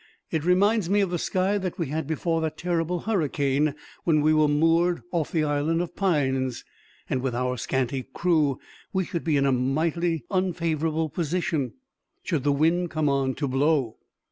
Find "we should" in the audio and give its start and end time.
8.91-9.23